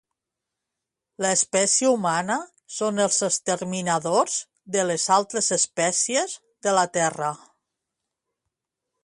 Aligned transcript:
L'espècie 1.25 1.91
humana 1.97 2.37
són 2.77 3.03
els 3.03 3.19
exterminadors 3.27 4.39
de 4.77 4.87
les 4.93 5.07
altres 5.19 5.51
espècies 5.61 6.35
de 6.69 6.75
la 6.81 6.89
Terra 6.99 7.31